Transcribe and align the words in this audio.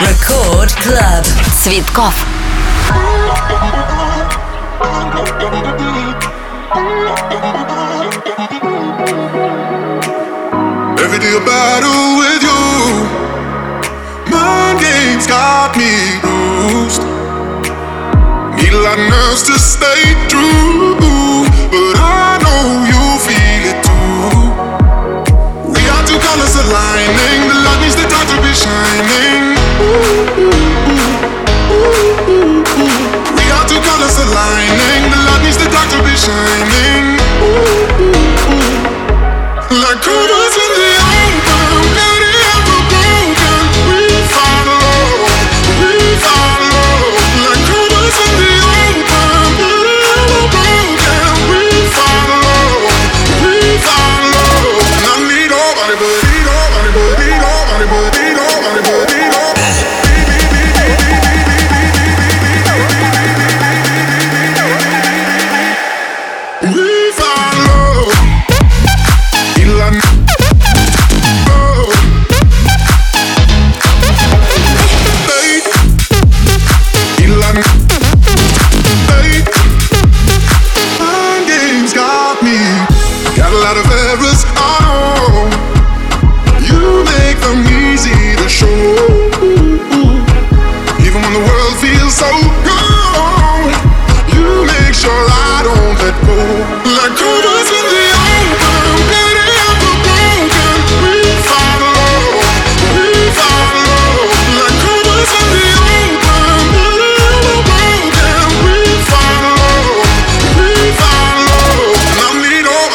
Record 0.00 0.70
Club. 0.76 1.24
Цветков. 1.62 2.14
Every 10.98 11.18
day 11.18 11.32
a 11.32 11.40
battle 11.40 12.18
with 12.18 12.42
you. 12.42 12.62
Mind 14.30 14.80
games 14.80 15.26
got 15.26 15.74
me 15.78 16.20
bruised. 16.20 17.02
Need 18.60 18.74
a 18.74 18.82
lot 18.82 18.98
of 18.98 19.08
nerves 19.08 19.44
to 19.44 19.58
stay 19.58 20.25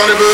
hani 0.02 0.20
böyle 0.20 0.31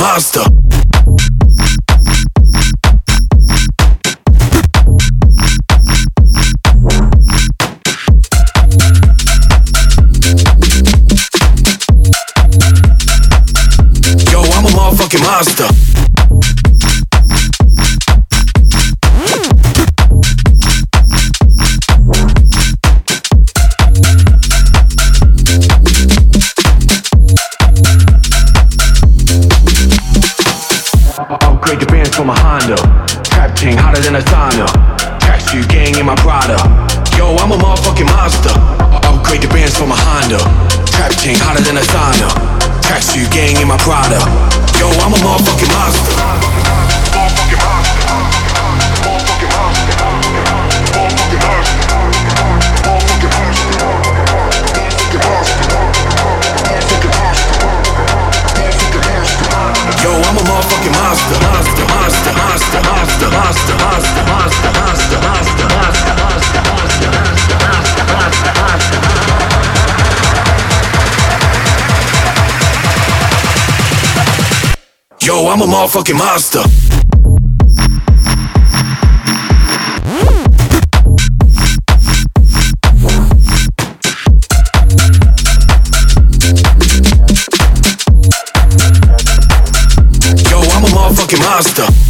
monster. 0.00 0.40
Yo, 14.30 14.40
I'm 14.40 14.64
a 14.64 14.70
motherfucking 14.70 15.20
monster. 15.20 15.99
Prada. 43.84 44.39
I'm 75.62 75.68
a 75.68 75.72
motherfucking 75.72 76.16
monster. 76.16 76.60
Yo, 90.48 90.60
I'm 90.60 90.84
a 90.84 90.88
motherfucking 90.88 91.40
monster. 91.40 92.09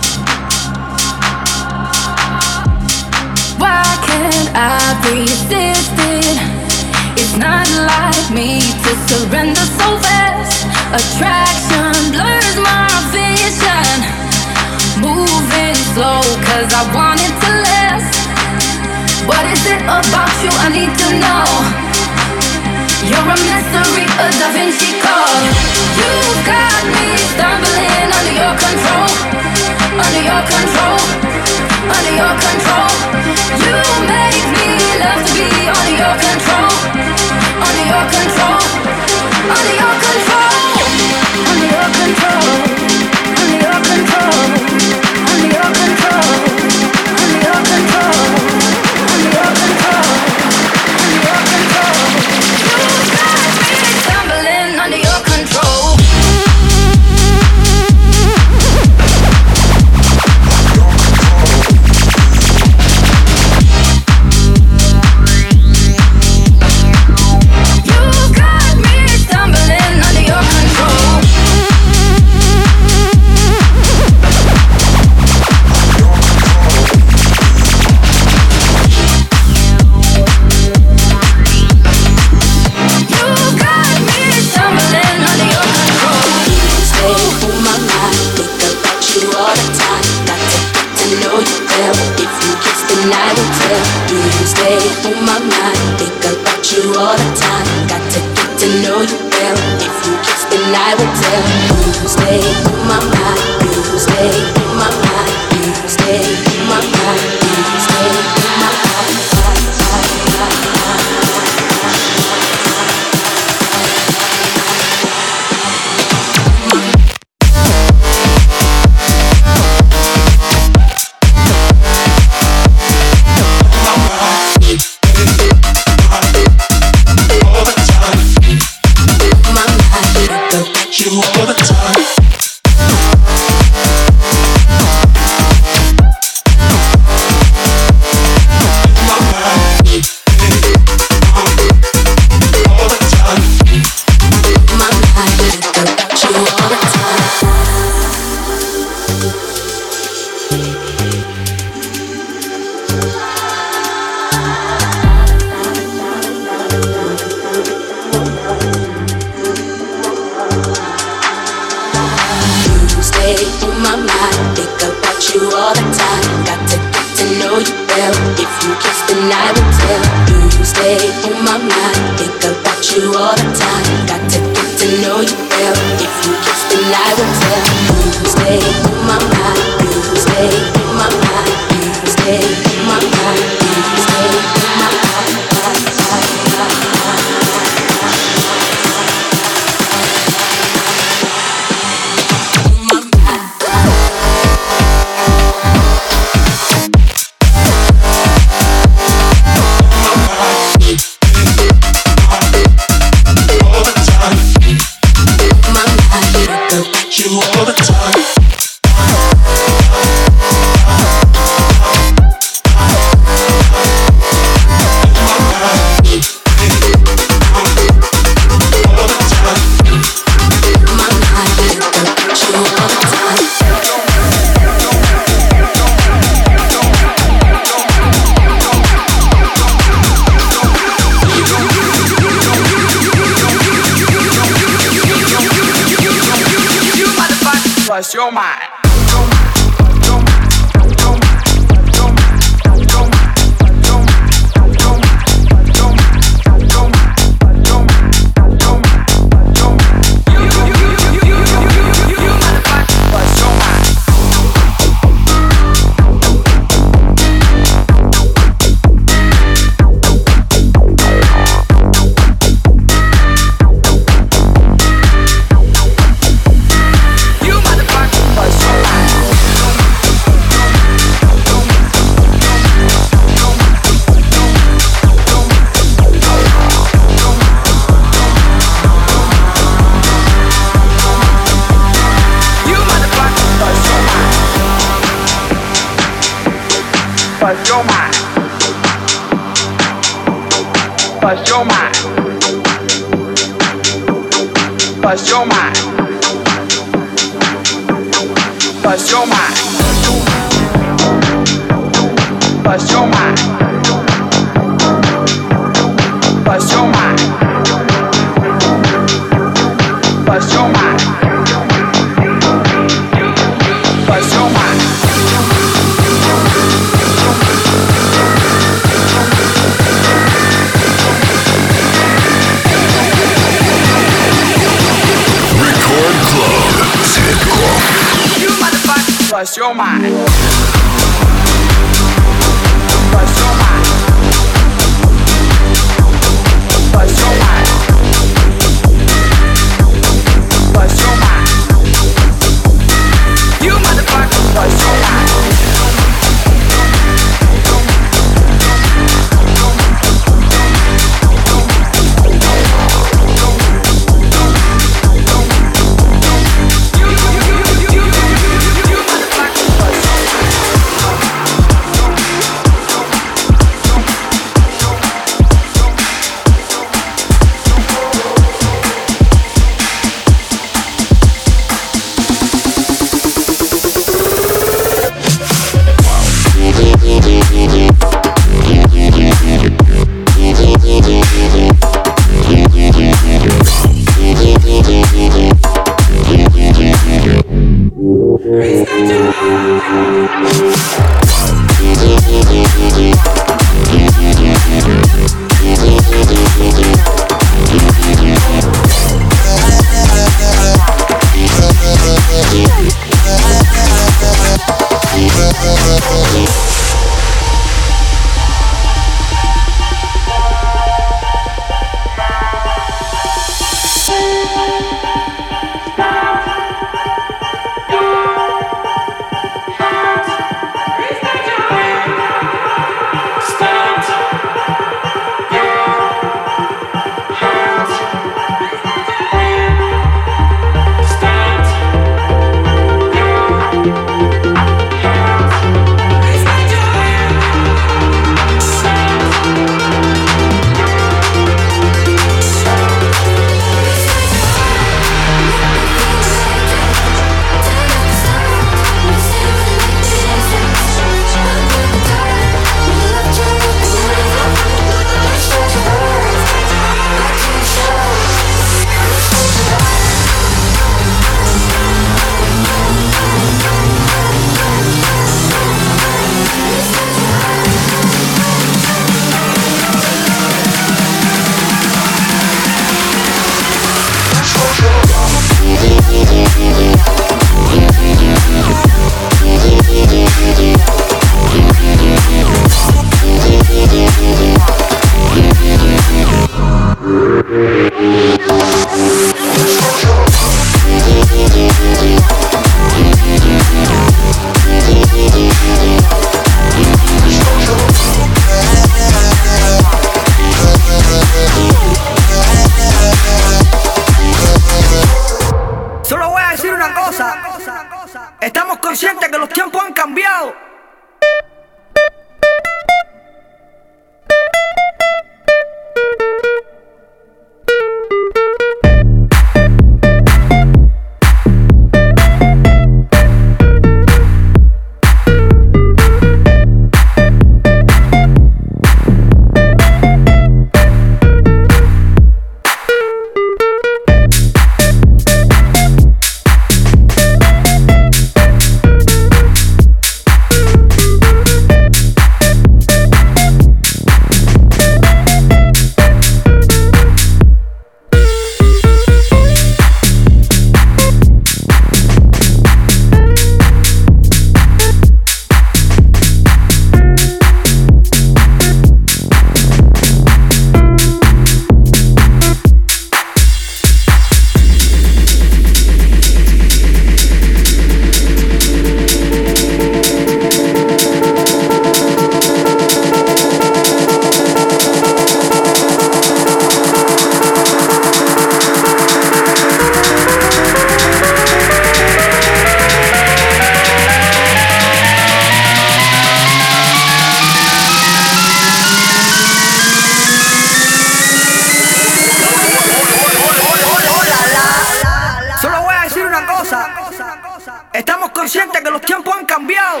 Estamos 597.92 598.30
conscientes 598.30 598.80
que 598.80 598.90
los 598.90 599.00
tiempos 599.02 599.34
han 599.36 599.46
cambiado. 599.46 600.00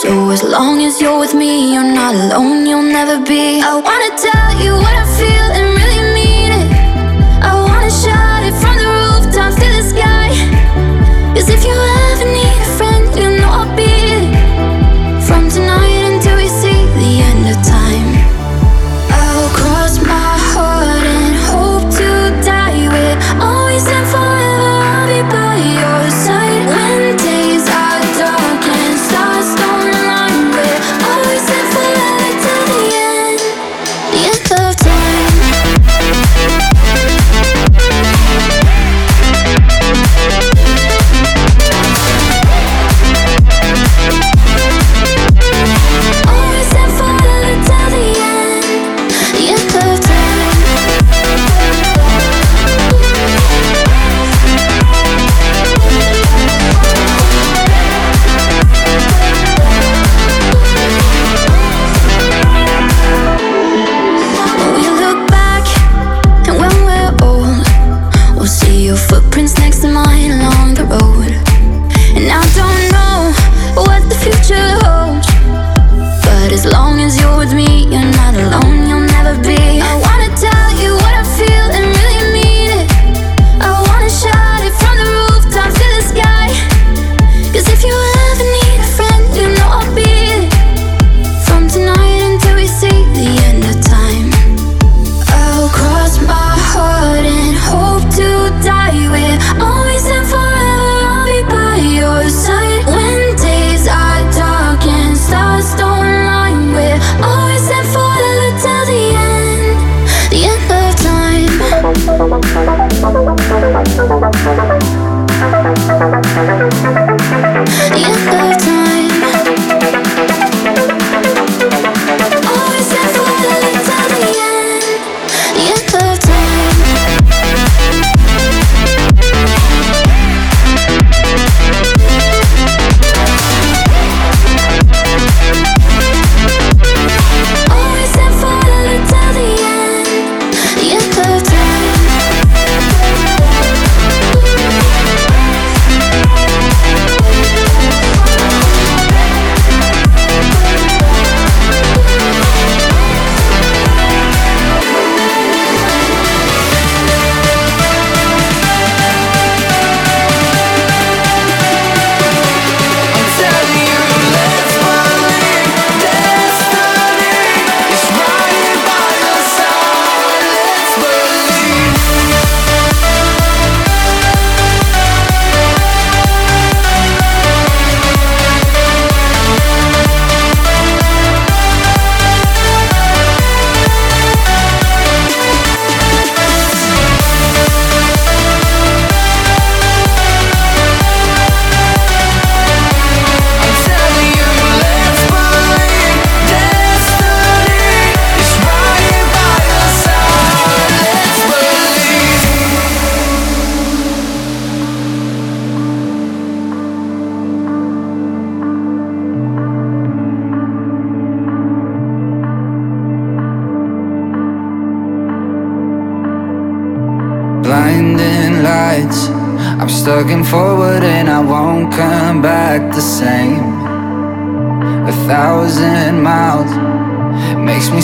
So 0.00 0.30
as 0.30 0.42
long 0.42 0.80
as 0.80 0.98
you're 0.98 1.18
with 1.18 1.34
me, 1.34 1.74
you're 1.74 1.82
not 1.84 2.14
alone, 2.14 2.64
you'll 2.64 2.80
never 2.80 3.22
be. 3.22 3.60
I 3.60 3.74
wanna 3.74 4.16
tell 4.16 4.64
you 4.64 4.72
what 4.72 4.94
I 4.96 5.04
feel. 5.18 5.59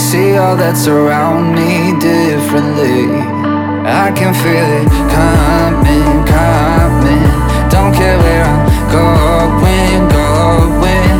see 0.06 0.36
all 0.36 0.56
that's 0.56 0.86
around 0.86 1.52
me 1.52 1.98
differently. 1.98 3.10
I 4.04 4.12
can 4.14 4.32
feel 4.42 4.68
it 4.80 4.88
coming, 5.10 6.14
coming. 6.30 7.26
Don't 7.74 7.92
care 7.92 8.16
where 8.24 8.44
I'm 8.44 8.62
going, 8.86 10.02
going. 10.06 11.16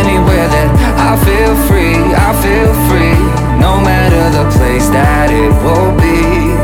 Anywhere 0.00 0.48
that 0.48 0.70
I 1.10 1.12
feel 1.26 1.54
free, 1.68 2.00
I 2.28 2.30
feel 2.44 2.72
free. 2.88 3.20
No 3.60 3.72
matter 3.88 4.24
the 4.38 4.46
place 4.56 4.88
that 4.96 5.28
it 5.28 5.52
will 5.62 5.92
be. 6.00 6.56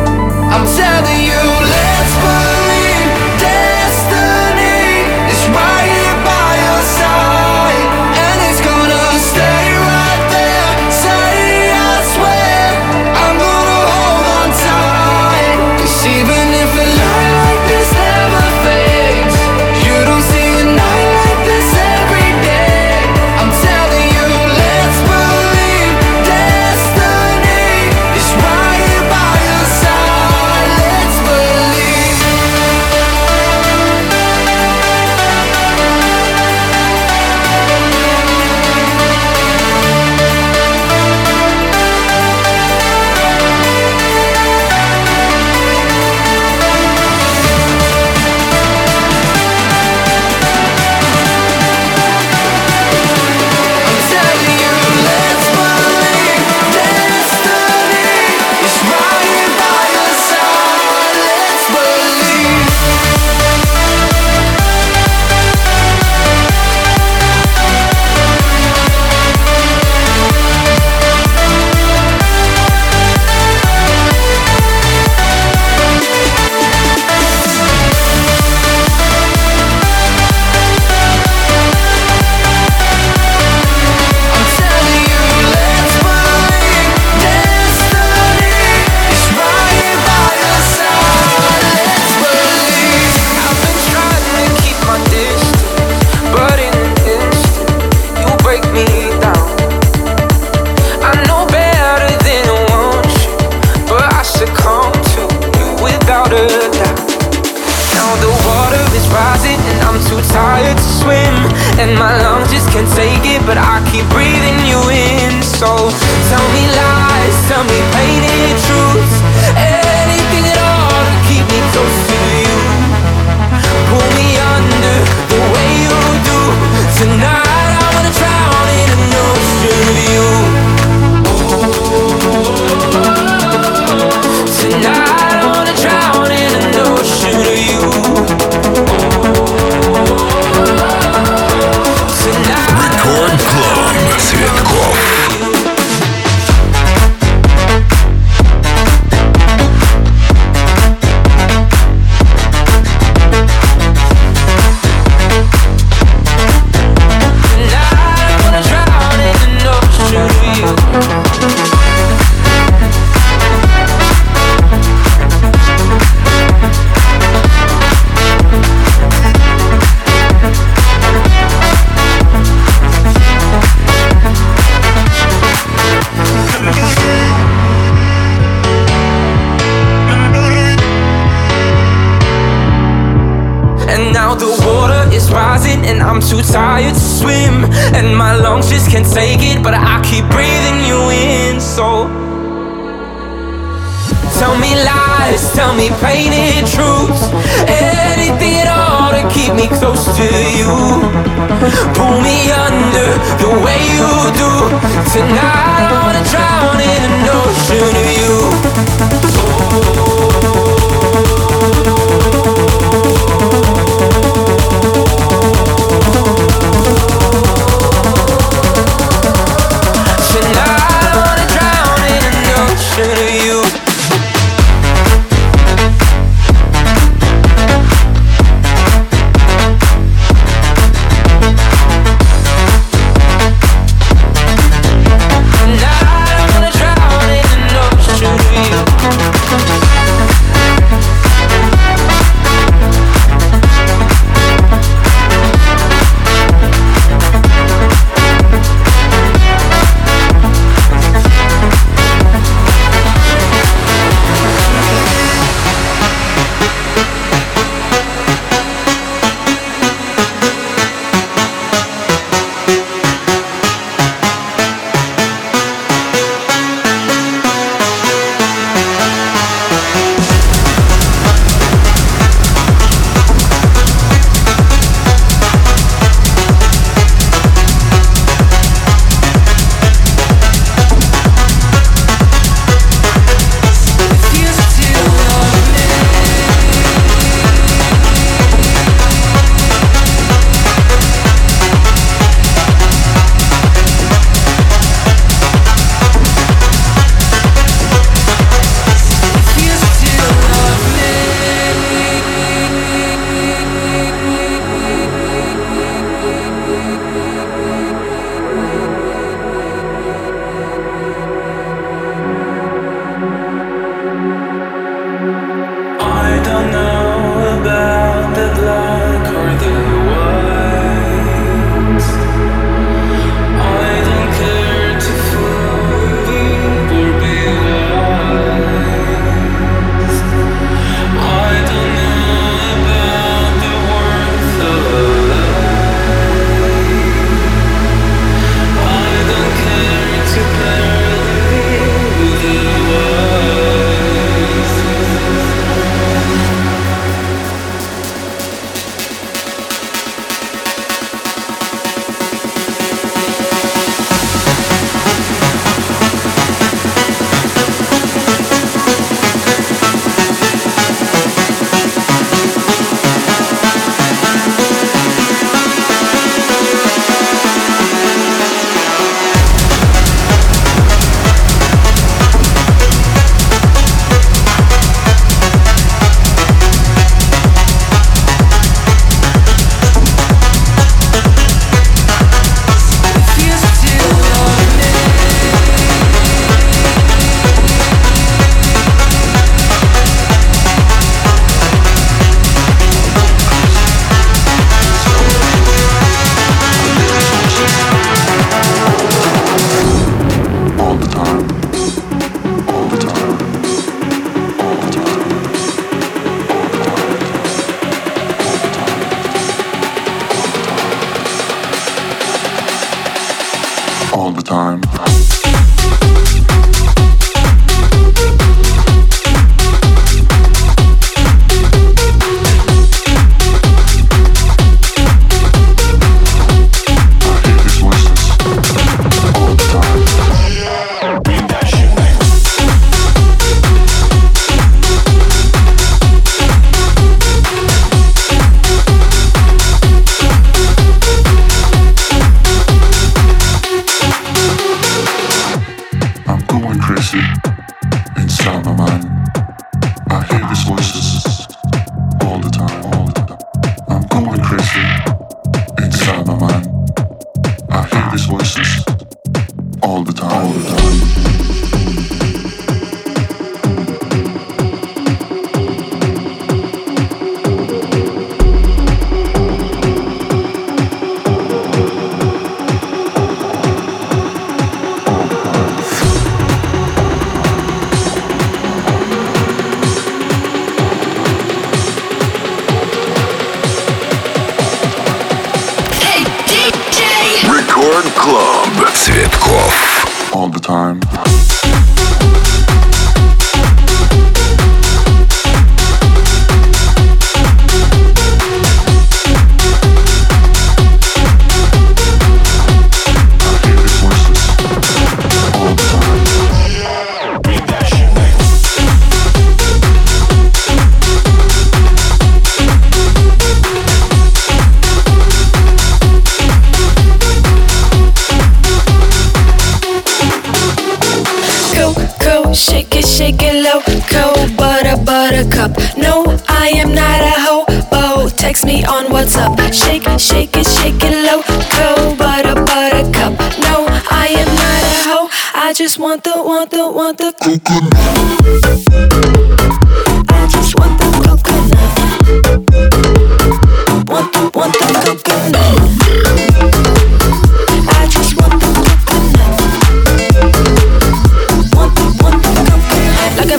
I'm 0.48 0.64
telling 0.74 1.22
you. 1.28 1.37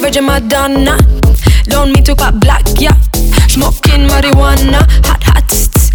Virgin 0.10 0.26
Madonna. 0.26 0.98
Don't 1.66 1.92
mean 1.92 2.04
to 2.06 2.16
pop 2.16 2.34
black, 2.40 2.66
yeah. 2.80 3.00
Smoking 3.48 4.08
marijuana. 4.10 4.82
Hot, 5.06 5.22
hot, 5.22 5.48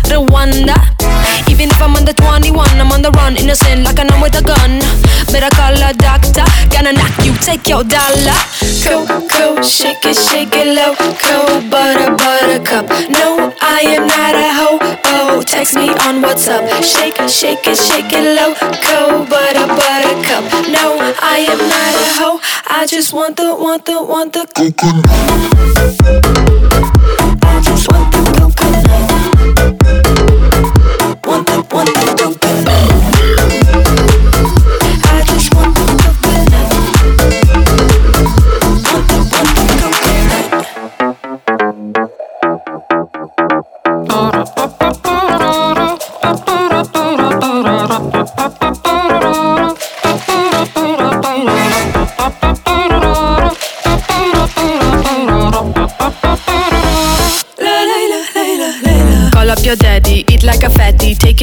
Rwanda. 0.07 1.24
Even 1.65 1.77
if 1.77 1.83
I'm 1.83 1.97
under 1.97 2.13
21, 2.13 2.79
I'm 2.79 2.93
on 2.93 3.01
the 3.01 3.11
run, 3.13 3.39
innocent 3.39 3.85
like 3.85 3.99
I'm 3.99 4.21
with 4.21 4.37
a 4.37 4.43
gun. 4.45 4.85
Better 5.33 5.49
call 5.57 5.73
a 5.73 5.95
doctor, 5.97 6.45
gonna 6.69 6.93
knock 6.93 7.17
you, 7.25 7.33
take 7.41 7.67
your 7.67 7.83
dollar. 7.83 8.37
Coco, 8.85 9.63
shake 9.63 10.05
it, 10.05 10.13
shake 10.13 10.53
it 10.53 10.77
low. 10.77 10.93
Co 11.25 11.65
butter, 11.73 12.13
buttercup. 12.21 12.85
No, 13.09 13.49
I 13.63 13.81
am 13.97 14.07
not 14.07 14.37
a 14.37 14.53
hoe. 14.53 14.79
Oh, 15.09 15.41
text 15.41 15.77
me 15.77 15.89
on 16.05 16.21
WhatsApp. 16.21 16.69
Shake, 16.85 17.17
shake 17.33 17.67
it, 17.67 17.79
shake 17.79 18.13
it 18.13 18.37
low. 18.37 18.53
Co 18.85 19.25
butter, 19.25 19.65
buttercup. 19.65 20.45
No, 20.69 21.01
I 21.25 21.49
am 21.49 21.61
not 21.65 21.95
a 21.97 22.07
hoe. 22.21 22.41
I 22.69 22.85
just 22.85 23.15
want 23.15 23.39
the, 23.39 23.55
want 23.57 23.87
the, 23.87 24.03
want 24.03 24.35
the 24.35 24.45
coconut. 24.53 25.07
I 27.43 27.61
just 27.65 27.91
want 27.91 28.14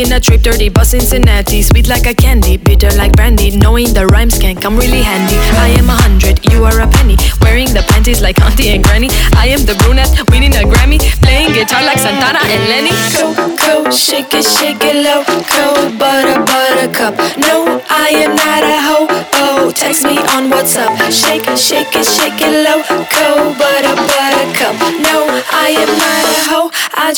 Taking 0.01 0.17
a 0.17 0.19
trip, 0.19 0.41
dirty 0.41 0.69
bus 0.69 0.89
Cincinnati. 0.89 1.61
Sweet 1.61 1.87
like 1.87 2.07
a 2.07 2.15
candy, 2.15 2.57
bitter 2.57 2.89
like 2.97 3.11
brandy. 3.13 3.55
Knowing 3.55 3.93
the 3.93 4.07
rhymes 4.07 4.39
can 4.39 4.55
come 4.55 4.75
really 4.75 5.03
handy. 5.03 5.37
I 5.61 5.77
am 5.77 5.87
a 5.89 5.93
hundred, 5.93 6.41
you 6.51 6.65
are 6.65 6.81
a 6.81 6.87
penny. 6.87 7.17
Wearing 7.39 7.71
the 7.71 7.85
panties 7.87 8.19
like 8.19 8.41
auntie 8.41 8.69
and 8.69 8.83
granny. 8.83 9.09
I 9.37 9.53
am 9.53 9.61
the 9.61 9.75
brunette, 9.85 10.09
winning 10.31 10.55
a 10.57 10.65
Grammy. 10.65 10.97
Playing 11.21 11.53
guitar 11.53 11.85
like 11.85 11.99
Santana 11.99 12.39
and 12.41 12.65
Lenny. 12.65 12.89
Coco, 13.13 13.91
shake 13.91 14.33
it, 14.33 14.41
shake 14.41 14.81
it 14.81 15.05
low. 15.05 15.21
Cold 15.45 15.99
butter, 15.99 16.41
buttercup. 16.49 17.13
No, 17.37 17.79
I 17.87 18.09
am 18.25 18.33
not 18.33 18.63
a 18.65 18.81
hoe. 18.81 19.05
Oh, 19.37 19.69
text 19.69 20.03
me 20.03 20.17
on 20.33 20.49
WhatsApp. 20.49 20.97
Shake, 21.13 21.45
it, 21.45 21.59
shake 21.59 21.93
it, 21.93 22.05
shake 22.09 22.41
it 22.41 22.65
low. 22.65 22.81
Cold 22.89 23.53
butter, 23.53 23.93
buttercup. 23.93 24.90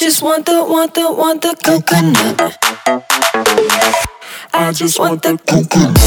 Just 0.04 0.22
want 0.22 0.46
the, 0.46 0.52
want 0.52 0.94
the, 0.96 1.10
want 1.10 1.42
the 1.42 1.56
coconut. 1.64 2.58
I 4.54 4.74
just 4.74 5.00
want 5.00 5.22
the 5.22 5.38
coconut. 5.38 5.98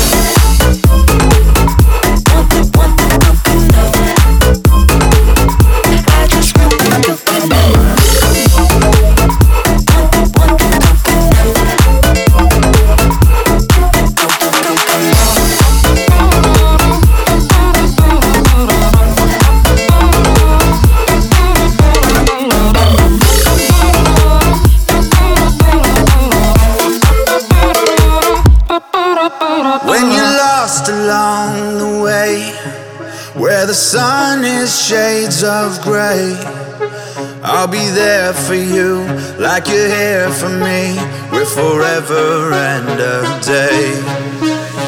I'll 37.66 37.72
be 37.72 37.90
there 37.90 38.32
for 38.32 38.54
you, 38.54 39.02
like 39.42 39.66
you're 39.66 39.90
here 39.90 40.30
for 40.30 40.48
me. 40.48 40.94
We're 41.32 41.50
forever 41.50 42.54
and 42.54 42.86
a 42.94 43.26
day. 43.42 43.90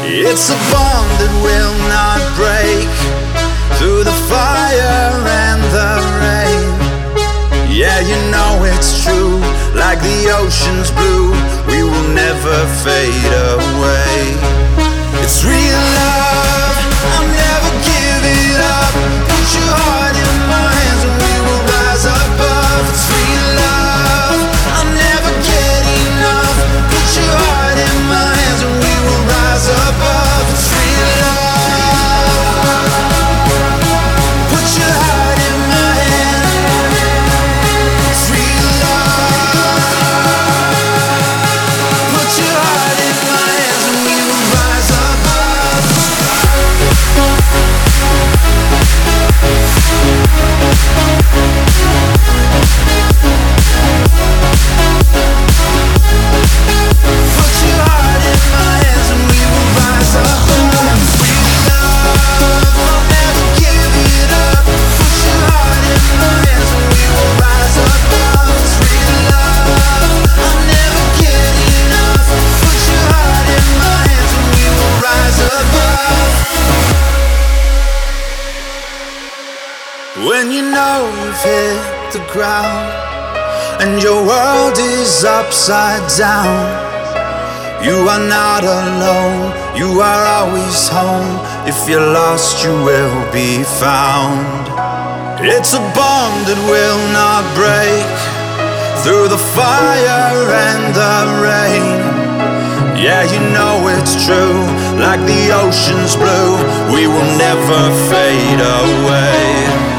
It's 0.07 0.47
a 0.49 0.59
bond 0.71 1.11
that 1.19 1.35
will 1.43 1.75
not 1.91 2.23
break 2.39 2.87
through 3.83 4.07
the 4.07 4.15
fire 4.31 5.11
and 5.43 5.61
the 5.75 5.91
rain. 6.23 6.71
Yeah, 7.67 7.99
you 7.99 8.15
know 8.31 8.63
it's 8.63 9.03
true, 9.03 9.43
like 9.75 9.99
the 9.99 10.31
ocean's 10.39 10.95
blue, 10.95 11.35
we 11.67 11.83
will 11.83 12.09
never 12.15 12.59
fade 12.87 13.35
away. 13.59 14.39
It's 15.19 15.43
real 15.43 15.83
love, 15.99 16.79
I'll 17.11 17.27
never 17.27 17.73
giving 17.91 18.55
up. 18.63 18.93
Put 19.27 19.47
your 19.59 19.75
heart. 19.75 19.98
know 80.79 81.11
you've 81.23 81.43
hit 81.43 81.83
the 82.15 82.23
ground 82.31 82.87
and 83.83 84.01
your 84.01 84.21
world 84.33 84.77
is 84.79 85.25
upside 85.25 86.07
down. 86.17 86.55
You 87.83 87.99
are 88.15 88.25
not 88.39 88.63
alone, 88.63 89.51
you 89.81 89.91
are 90.11 90.25
always 90.39 90.79
home. 90.87 91.35
If 91.67 91.79
you're 91.89 92.11
lost, 92.21 92.63
you 92.65 92.75
will 92.91 93.19
be 93.33 93.65
found. 93.83 94.63
It's 95.55 95.73
a 95.75 95.83
bond 95.99 96.39
that 96.47 96.61
will 96.75 97.03
not 97.21 97.43
break 97.59 98.15
through 99.03 99.27
the 99.35 99.43
fire 99.59 100.39
and 100.69 100.85
the 101.03 101.17
rain. 101.49 101.99
Yeah, 103.05 103.23
you 103.33 103.41
know 103.57 103.75
it's 103.99 104.15
true, 104.27 104.63
like 105.05 105.23
the 105.27 105.43
ocean's 105.63 106.15
blue, 106.23 106.55
we 106.95 107.03
will 107.11 107.31
never 107.47 107.81
fade 108.11 108.63
away. 108.83 109.98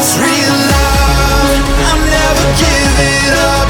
It's 0.00 0.16
real 0.16 0.54
love, 0.70 1.58
I'm 1.90 2.00
never 2.06 2.46
giving 2.54 3.34
up. 3.34 3.67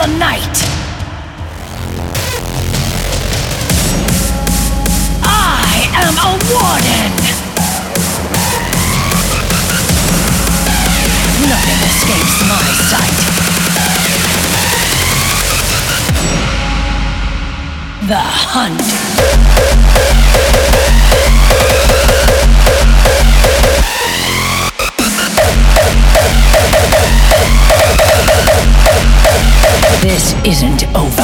the 0.00 0.06
night. 0.18 0.56
I 5.22 5.90
am 6.00 6.14
a 6.16 6.32
warden. 6.48 7.12
Nothing 11.50 11.80
escapes 11.90 12.38
my 12.48 12.64
sight. 12.88 13.18
The 18.08 18.16
hunt. 18.16 19.09
isn't 30.50 30.82
over. 30.96 31.22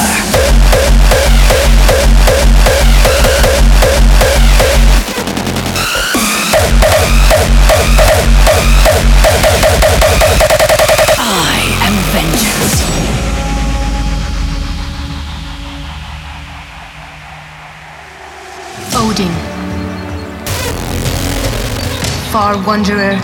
I 11.19 11.59
am 11.83 11.95
vengeance. 12.13 12.75
Odin. 18.95 19.33
Far 22.31 22.55
Wanderer. 22.65 23.19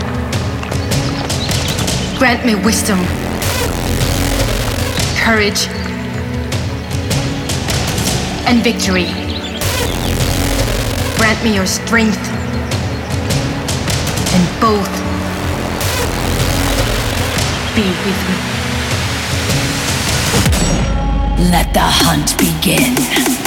Grant 2.20 2.46
me 2.46 2.56
wisdom, 2.56 3.00
courage, 5.18 5.70
and 8.46 8.64
victory. 8.64 9.06
Grant 11.18 11.44
me 11.44 11.56
your 11.56 11.66
strength 11.66 12.20
and 14.34 14.62
both 14.62 14.90
be 17.76 17.88
with 18.06 18.22
me. 18.30 18.38
Let 21.52 21.74
the 21.74 21.82
hunt 21.82 22.38
begin. 22.38 23.43